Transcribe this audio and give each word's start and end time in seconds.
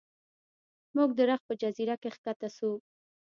موږ 0.95 1.09
د 1.15 1.19
رخ 1.29 1.41
په 1.47 1.53
جزیره 1.61 1.95
کې 2.01 2.09
ښکته 2.15 2.49
شو. 2.55 2.71